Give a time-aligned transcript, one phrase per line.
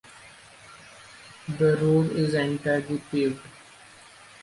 [1.59, 3.39] The road is entirely paved.